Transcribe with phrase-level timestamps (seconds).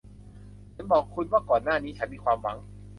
[0.75, 2.57] ฉันบอกคุณว่าก่อนหน้านี้ฉันมีความหวัง